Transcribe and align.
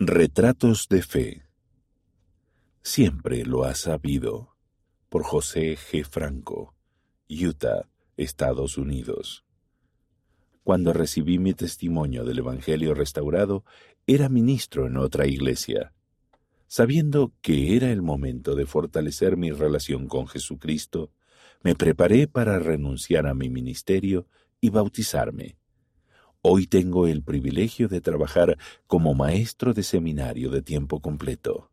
Retratos 0.00 0.86
de 0.88 1.02
Fe. 1.02 1.42
Siempre 2.82 3.44
lo 3.44 3.64
has 3.64 3.80
sabido. 3.80 4.54
Por 5.08 5.24
José 5.24 5.76
G. 5.76 6.04
Franco, 6.04 6.76
Utah, 7.28 7.88
Estados 8.16 8.78
Unidos. 8.78 9.44
Cuando 10.62 10.92
recibí 10.92 11.40
mi 11.40 11.52
testimonio 11.52 12.24
del 12.24 12.38
Evangelio 12.38 12.94
restaurado, 12.94 13.64
era 14.06 14.28
ministro 14.28 14.86
en 14.86 14.98
otra 14.98 15.26
iglesia. 15.26 15.92
Sabiendo 16.68 17.32
que 17.40 17.74
era 17.74 17.90
el 17.90 18.00
momento 18.00 18.54
de 18.54 18.66
fortalecer 18.66 19.36
mi 19.36 19.50
relación 19.50 20.06
con 20.06 20.28
Jesucristo, 20.28 21.10
me 21.64 21.74
preparé 21.74 22.28
para 22.28 22.60
renunciar 22.60 23.26
a 23.26 23.34
mi 23.34 23.50
ministerio 23.50 24.28
y 24.60 24.70
bautizarme. 24.70 25.57
Hoy 26.40 26.68
tengo 26.68 27.08
el 27.08 27.24
privilegio 27.24 27.88
de 27.88 28.00
trabajar 28.00 28.58
como 28.86 29.12
maestro 29.12 29.74
de 29.74 29.82
seminario 29.82 30.50
de 30.50 30.62
tiempo 30.62 31.00
completo. 31.00 31.72